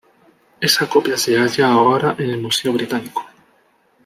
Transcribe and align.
Esa 0.67 0.89
copia 0.89 1.15
se 1.15 1.37
halla 1.37 1.67
ahora 1.73 2.15
en 2.17 2.31
el 2.31 2.41
Museo 2.41 2.73
británico. 2.73 3.23